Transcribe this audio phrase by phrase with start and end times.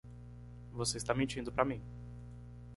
[0.71, 1.79] Você está mentindo para mim.